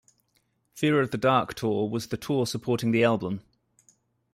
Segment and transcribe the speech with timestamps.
[0.73, 3.41] Fear of the Dark Tour was the tour supporting the album.